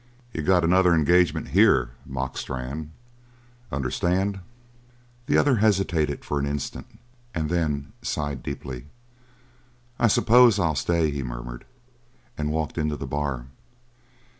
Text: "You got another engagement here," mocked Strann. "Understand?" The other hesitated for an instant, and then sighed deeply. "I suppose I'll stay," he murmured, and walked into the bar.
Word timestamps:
"You 0.33 0.41
got 0.41 0.63
another 0.63 0.95
engagement 0.95 1.49
here," 1.49 1.91
mocked 2.07 2.39
Strann. 2.39 2.91
"Understand?" 3.71 4.39
The 5.27 5.37
other 5.37 5.57
hesitated 5.57 6.25
for 6.25 6.39
an 6.39 6.47
instant, 6.47 6.87
and 7.35 7.51
then 7.51 7.93
sighed 8.01 8.41
deeply. 8.41 8.87
"I 9.99 10.07
suppose 10.07 10.57
I'll 10.57 10.73
stay," 10.73 11.11
he 11.11 11.21
murmured, 11.21 11.65
and 12.35 12.51
walked 12.51 12.79
into 12.79 12.95
the 12.97 13.05
bar. 13.05 13.45